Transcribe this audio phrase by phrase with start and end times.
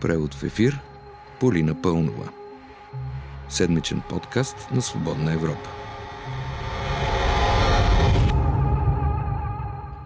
[0.00, 0.80] Превод в ефир
[1.40, 2.28] Полина Пълнова.
[3.48, 5.70] Седмичен подкаст на Свободна Европа.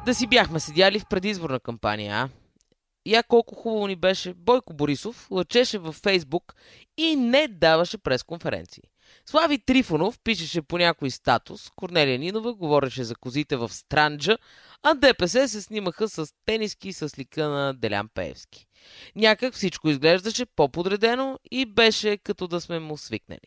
[0.06, 2.29] Да си бяхме седяли в предизборна кампания, а?
[3.06, 4.34] Я колко хубаво ни беше.
[4.34, 6.54] Бойко Борисов лъчеше във Фейсбук
[6.97, 8.83] и не даваше пресконференции.
[9.27, 14.38] Слави Трифонов пишеше по някой статус, Корнелия Нинова говореше за козите в Странджа,
[14.83, 18.67] а ДПС се снимаха с тениски с лика на Делян Пеевски.
[19.17, 23.41] Някак всичко изглеждаше по-подредено и беше като да сме му свикнали.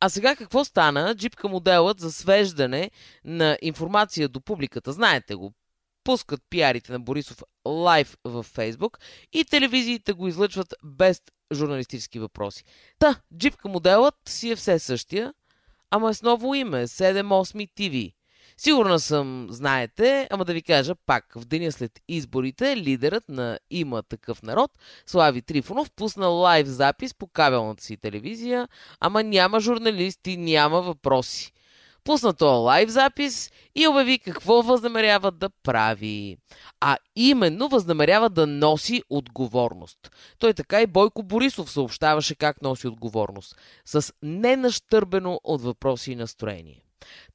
[0.00, 1.14] А сега какво стана?
[1.14, 2.90] Джипка моделът за свеждане
[3.24, 4.92] на информация до публиката.
[4.92, 5.52] Знаете го.
[6.06, 8.98] Пускат пиарите на Борисов лайв във Фейсбук
[9.32, 11.22] и телевизиите го излъчват без
[11.54, 12.64] журналистически въпроси.
[12.98, 15.34] Та, джипка моделът си е все същия,
[15.90, 18.12] ама е с ново име 78 TV.
[18.56, 24.02] Сигурна съм, знаете, ама да ви кажа пак, в деня след изборите лидерът на Има
[24.02, 24.70] такъв народ,
[25.06, 28.68] Слави Трифонов, пусна лайв запис по кабелната си телевизия,
[29.00, 31.52] ама няма журналисти, няма въпроси.
[32.06, 36.36] Пусна този лайв запис и обяви какво възнамерява да прави.
[36.80, 39.98] А именно възнамерява да носи отговорност.
[40.38, 43.56] Той така и Бойко Борисов съобщаваше как носи отговорност.
[43.84, 46.85] С ненащърбено от въпроси и настроение.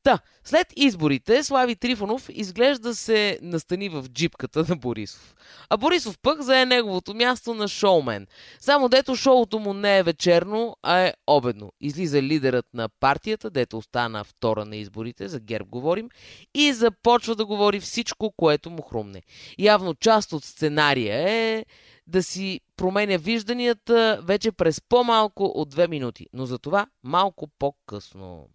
[0.04, 5.36] Та, след изборите Слави Трифонов изглежда се настани в джипката на Борисов.
[5.70, 8.28] А Борисов пък зае неговото място на шоумен.
[8.60, 11.72] Само дето шоуто му не е вечерно, а е обедно.
[11.82, 16.10] Излиза лидерът на партията, дето остана втора на изборите, за ГЕРБ говорим,
[16.54, 19.22] и започва да говори всичко, което му хрумне.
[19.60, 21.66] Явно част от сценария е
[22.08, 28.50] да си променя вижданията вече през по-малко от две минути, но за това малко по-късно.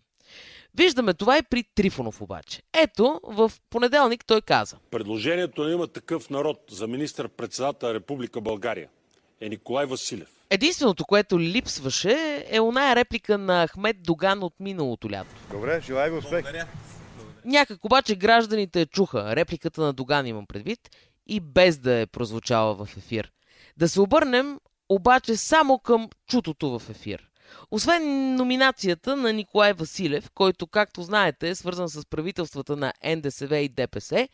[0.76, 2.62] Виждаме това и при Трифонов обаче.
[2.72, 4.76] Ето, в понеделник той каза.
[4.90, 8.88] Предложението на има такъв народ за министър-председател на Република България
[9.40, 10.28] е Николай Василев.
[10.50, 15.34] Единственото, което липсваше е оная реплика на Ахмед Доган от миналото лято.
[15.50, 16.44] Добре, желая ви успех.
[17.44, 20.80] Някак обаче гражданите чуха репликата на Доган имам предвид
[21.26, 23.32] и без да е прозвучала в ефир.
[23.76, 27.28] Да се обърнем обаче само към чутото в ефир.
[27.70, 33.68] Освен номинацията на Николай Василев, който, както знаете, е свързан с правителствата на НДСВ и
[33.68, 34.28] ДПС,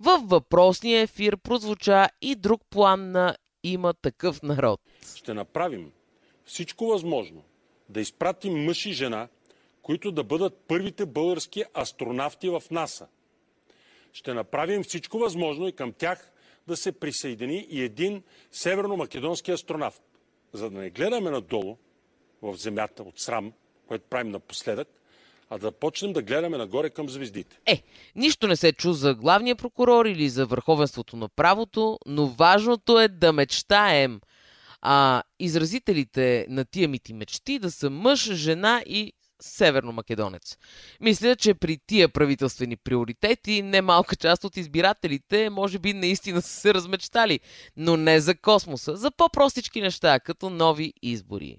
[0.00, 4.80] във въпросния ефир прозвуча и друг план на има такъв народ.
[5.16, 5.92] Ще направим
[6.44, 7.42] всичко възможно
[7.88, 9.28] да изпратим мъж и жена,
[9.82, 13.06] които да бъдат първите български астронавти в НАСА.
[14.12, 16.32] Ще направим всичко възможно и към тях
[16.66, 20.02] да се присъедини и един северно-македонски астронавт.
[20.52, 21.76] За да не гледаме надолу,
[22.42, 23.52] в земята от срам,
[23.86, 24.88] което правим напоследък,
[25.50, 27.58] а да почнем да гледаме нагоре към звездите.
[27.66, 27.82] Е,
[28.16, 33.08] нищо не се чу за главния прокурор или за върховенството на правото, но важното е
[33.08, 34.20] да мечтаем.
[34.82, 39.12] А изразителите на тия мити мечти да са мъж, жена и
[39.42, 40.58] северно-македонец.
[41.00, 46.74] Мисля, че при тия правителствени приоритети немалка част от избирателите може би наистина са се
[46.74, 47.40] размечтали,
[47.76, 51.56] но не за космоса, за по-простички неща, като нови избори.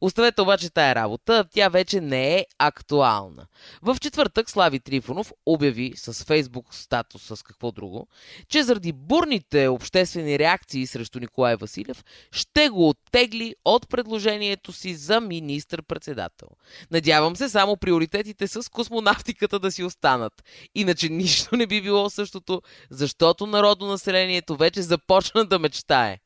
[0.00, 3.46] Оставете обаче тая работа, тя вече не е актуална.
[3.82, 8.08] В четвъртък Слави Трифонов обяви с фейсбук статус с какво друго,
[8.48, 15.20] че заради бурните обществени реакции срещу Николай Василев ще го оттегли от предложението си за
[15.20, 16.48] министър-председател.
[16.90, 20.44] Надявам се само приоритетите с космонавтиката да си останат.
[20.74, 26.18] Иначе нищо не би било същото, защото народонаселението вече започна да мечтае.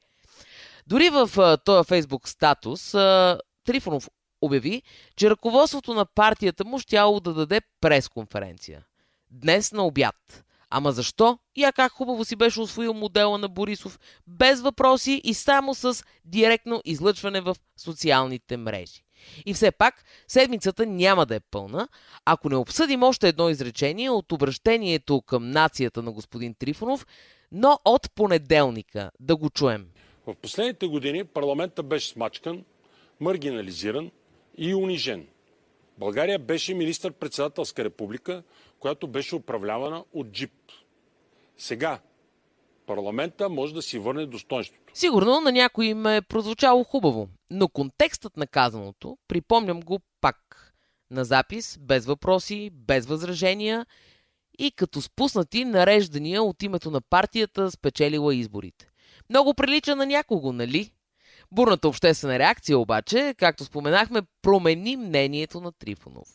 [0.87, 2.91] Дори в този фейсбук статус
[3.65, 4.09] Трифонов
[4.43, 4.83] обяви,
[5.17, 8.85] че ръководството на партията му щяло да даде пресконференция.
[9.31, 10.45] Днес на обяд.
[10.71, 11.39] Ама защо?
[11.57, 16.83] Я как хубаво си беше освоил модела на Борисов, без въпроси и само с директно
[16.85, 19.03] излъчване в социалните мрежи.
[19.47, 21.89] И все пак, седмицата няма да е пълна,
[22.25, 27.07] ако не обсъдим още едно изречение от обращението към нацията на господин Трифонов,
[27.53, 29.11] но от понеделника.
[29.21, 29.87] Да го чуем.
[30.27, 32.65] В последните години парламента беше смачкан,
[33.21, 34.11] маргинализиран
[34.59, 35.27] и унижен.
[35.99, 38.43] България беше министър-председателска република,
[38.79, 40.53] която беше управлявана от джип.
[41.59, 42.01] Сега
[42.87, 44.93] парламента може да си върне достоинството.
[44.95, 50.73] Сигурно на някой им е прозвучало хубаво, но контекстът на казаното, припомням го пак.
[51.11, 53.87] На запис, без въпроси, без възражения
[54.59, 58.89] и като спуснати нареждания от името на партията спечелила изборите.
[59.31, 60.91] Много прилича на някого, нали?
[61.53, 66.29] Бурната обществена реакция обаче, както споменахме, промени мнението на Трифонов.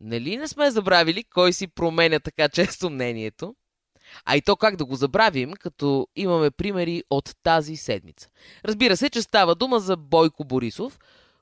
[0.00, 3.54] Нали не сме забравили кой си променя така често мнението?
[4.24, 8.28] А и то как да го забравим, като имаме примери от тази седмица.
[8.64, 10.98] Разбира се, че става дума за Бойко Борисов,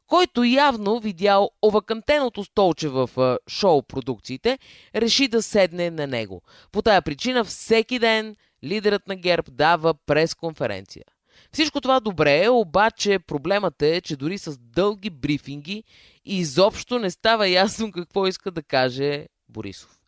[0.07, 3.11] който явно видял овакантеното столче в
[3.49, 4.59] шоу продукциите,
[4.95, 6.43] реши да седне на него.
[6.73, 11.05] По тая причина всеки ден лидерът на ГЕРБ дава пресконференция.
[11.53, 15.85] Всичко това добре, обаче проблемът е, че дори с дълги брифинги
[16.25, 20.01] изобщо не става ясно какво иска да каже Борисов.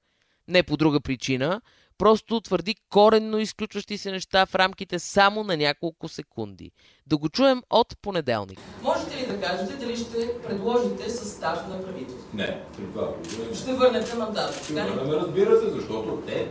[0.48, 1.60] Не по друга причина,
[1.98, 6.70] просто твърди коренно изключващи се неща в рамките само на няколко секунди.
[7.06, 8.58] Да го чуем от понеделник.
[8.82, 12.28] Можете ли да кажете дали ще предложите състав на правителство?
[12.34, 13.08] Не, при това
[13.54, 14.64] Ще върнете мандат.
[14.64, 16.48] Ще върнем, разбира се, защото те,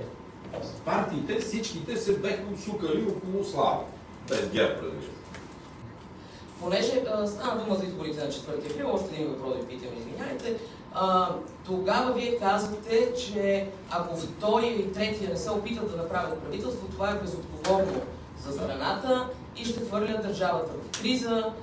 [0.86, 3.80] партиите, всичките се беха сукали около слава.
[4.30, 5.12] Без ГЕРБ, разбира.
[6.62, 10.58] Понеже стана дума за изборите на 4 април, още един въпрос ви питам, извиняйте.
[10.94, 11.30] А,
[11.66, 17.12] тогава вие казвате, че ако втория и третия не се опитат да направят правителство, това
[17.12, 18.02] е безотговорно
[18.46, 19.28] за страната
[19.58, 21.54] и ще хвърлят държавата в криза,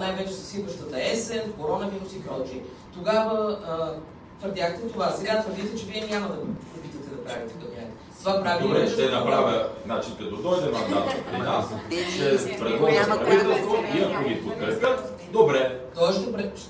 [0.00, 2.62] най-вече с идващата есен, коронавирус и прочие.
[2.94, 3.94] Тогава а,
[4.40, 5.10] твърдяхте това.
[5.10, 6.34] Сега твърдите, че вие няма да
[6.78, 7.92] опитате да правите кабинет.
[8.18, 11.66] Това прави Добре, ще направя, значи като дойде мандат при нас,
[12.10, 15.80] ще предложа правителство и ако ги подкрепят, добре.
[15.94, 16.60] Той ще пред...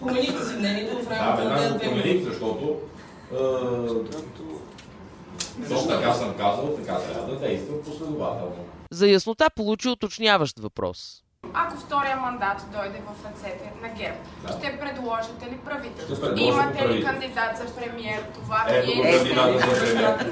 [0.00, 2.76] Промените си мнението в рамките на две го промених, защото
[3.32, 3.36] е,
[5.68, 8.64] точно така съм казал, така трябва да действа последователно.
[8.90, 11.22] За яснота получи уточняващ въпрос.
[11.54, 14.48] Ако втория мандат дойде в ръцете на ГЕРБ, Да.
[14.52, 16.26] ще предложите ли правителство?
[16.36, 18.22] Имате ли кандидат за премиер?
[18.34, 20.26] Това го вие кандидата за премиер.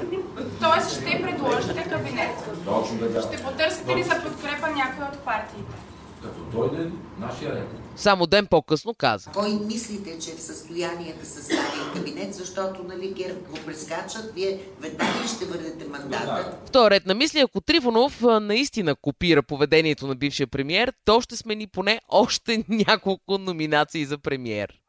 [0.61, 2.49] Тоест ще предложите кабинет.
[2.65, 3.21] Точно така.
[3.21, 5.75] Ще потърсите ли за подкрепа някой от партиите?
[6.23, 6.89] Като дойде
[7.19, 7.67] нашия ред.
[8.01, 9.29] Само ден по-късно каза.
[9.31, 14.59] Кой мислите, че е в състояние да състави кабинет, защото нали, ГЕРБ го прескачат, вие
[14.79, 16.57] веднага ще върнете мандата?
[16.65, 21.37] В този ред на мисли, ако Трифонов наистина копира поведението на бившия премиер, то ще
[21.37, 24.81] смени поне още няколко номинации за премиер.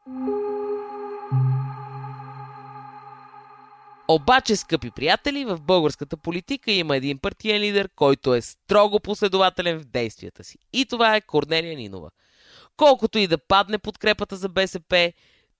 [4.07, 9.85] Обаче, скъпи приятели, в българската политика има един партиен лидер, който е строго последователен в
[9.85, 10.57] действията си.
[10.73, 12.09] И това е Корнелия Нинова.
[12.77, 15.13] Колкото и да падне подкрепата за БСП,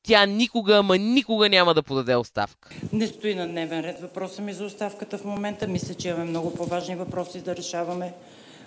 [0.03, 2.69] тя никога, ама никога няма да подаде оставка.
[2.93, 5.67] Не стои на дневен ред въпроса ми за оставката в момента.
[5.67, 8.13] Мисля, че имаме много по-важни въпроси да решаваме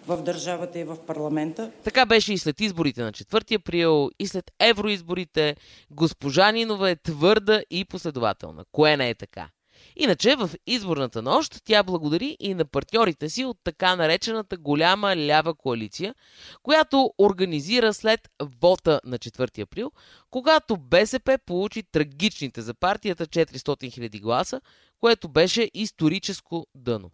[0.06, 1.70] в държавата и в парламента.
[1.84, 5.56] Така беше и след изборите на 4 април, и след евроизборите.
[5.90, 8.64] Госпожа Нинова е твърда и последователна.
[8.72, 9.48] Кое не е така?
[9.96, 15.54] Иначе в изборната нощ тя благодари и на партньорите си от така наречената голяма лява
[15.54, 16.14] коалиция,
[16.62, 18.20] която организира след
[18.60, 19.92] вота на 4 април,
[20.30, 24.60] когато БСП получи трагичните за партията 400 000 гласа,
[25.00, 27.10] което беше историческо дъно.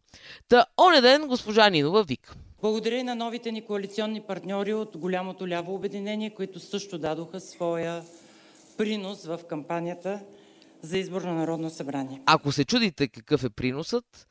[0.48, 2.34] Та, оня ден госпожа Нинова вика.
[2.62, 8.02] Благодаря и на новите ни коалиционни партньори от голямото ляво обединение, които също дадоха своя
[8.76, 10.20] принос в кампанията
[10.82, 12.22] за избор на Народно събрание.
[12.26, 14.28] Ако се чудите какъв е приносът,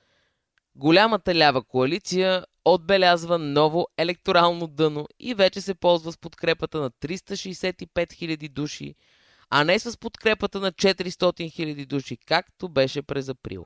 [0.75, 7.88] голямата лява коалиция отбелязва ново електорално дъно и вече се ползва с подкрепата на 365
[7.88, 8.95] 000 души,
[9.50, 13.65] а не с подкрепата на 400 000 души, както беше през април.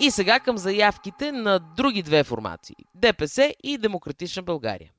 [0.00, 4.92] И сега към заявките на други две формации– ДПС и Демократична България.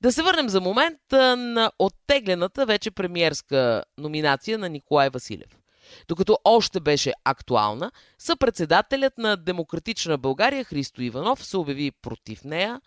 [0.00, 0.98] Да се върнем за момент
[1.36, 5.58] на оттеглената вече премиерска номинация на Николай Василев.
[6.08, 12.80] Докато още беше актуална, съпредседателят на Демократична България Христо Иванов се обяви против нея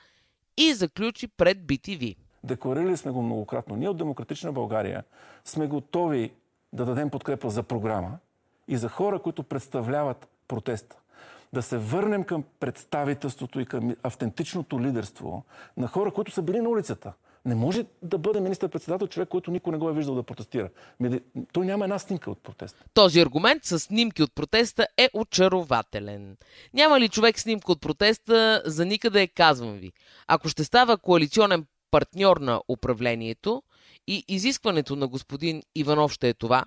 [0.57, 2.15] и заключи пред BTV.
[2.43, 3.75] Декларирали сме го многократно.
[3.75, 5.03] Ние от Демократична България
[5.45, 6.31] сме готови
[6.74, 8.17] да дадем подкрепа за програма
[8.67, 10.99] и за хора, които представляват протеста.
[11.53, 15.46] Да се върнем към представителството и към автентичното лидерство
[15.77, 17.13] на хора, които са били на улицата.
[17.46, 20.70] Не може да бъде министър-председател човек, който никой не го е виждал да протестира.
[21.51, 22.84] Той няма една снимка от протеста.
[22.94, 26.38] Този аргумент с снимки от протеста е очарователен.
[26.74, 29.91] Няма ли човек снимка от протеста, за никъде казвам ви.
[30.27, 33.63] Ако ще става коалиционен партньор на управлението
[34.08, 36.65] и изискването на господин Иванов ще е това,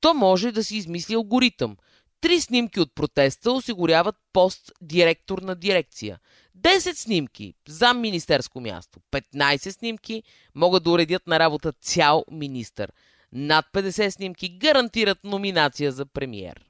[0.00, 1.76] то може да си измисли алгоритъм.
[2.20, 6.18] Три снимки от протеста осигуряват пост директор на дирекция.
[6.58, 9.00] 10 снимки за министерско място.
[9.12, 10.22] 15 снимки
[10.54, 12.92] могат да уредят на работа цял министър.
[13.32, 16.64] Над 50 снимки гарантират номинация за премиер.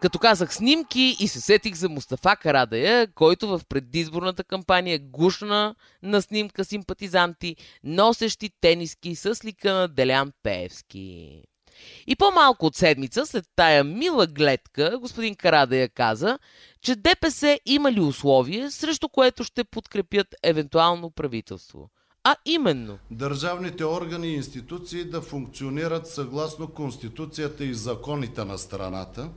[0.00, 6.22] Като казах снимки и се сетих за Мустафа Карадая, който в предизборната кампания гушна на
[6.22, 11.42] снимка симпатизанти, носещи тениски с лика на Делян Пеевски.
[12.06, 16.38] И по-малко от седмица, след тая мила гледка, господин Карадея каза,
[16.82, 21.90] че ДПС има ли условие, срещу което ще подкрепят евентуално правителство.
[22.24, 29.30] А именно, Държавните органи и институции да функционират съгласно Конституцията и законите на страната,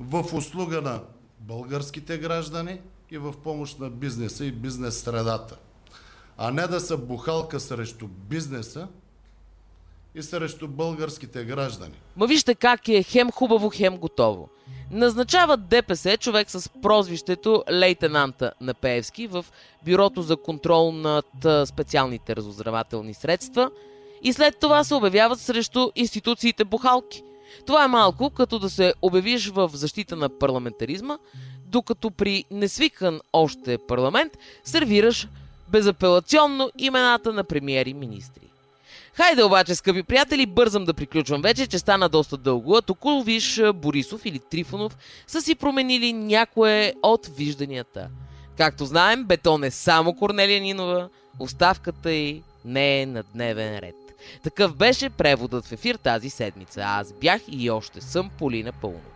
[0.00, 1.00] в услуга на
[1.40, 5.56] българските граждани и в помощ на бизнеса и бизнес средата,
[6.36, 8.88] а не да са бухалка срещу бизнеса
[10.16, 11.94] и срещу българските граждани.
[12.16, 14.48] Ма вижте как е хем хубаво, хем готово.
[14.90, 19.44] Назначават ДПС човек с прозвището лейтенанта на Пеевски в
[19.84, 21.26] Бюрото за контрол над
[21.64, 23.70] специалните разузнавателни средства
[24.22, 27.22] и след това се обявяват срещу институциите бухалки.
[27.66, 31.18] Това е малко като да се обявиш в защита на парламентаризма,
[31.66, 35.28] докато при несвикан още парламент сервираш
[35.68, 38.46] безапелационно имената на премиери и министри.
[39.16, 43.62] Хайде обаче, скъпи приятели, бързам да приключвам вече, че стана доста дълго, а тук виж
[43.74, 44.96] Борисов или Трифонов
[45.26, 48.08] са си променили някое от вижданията.
[48.56, 51.08] Както знаем, бетон е само Корнелия Нинова,
[51.38, 53.94] оставката й не е на дневен ред.
[54.42, 56.80] Такъв беше преводът в ефир тази седмица.
[56.84, 59.15] Аз бях и още съм Полина Пълнова.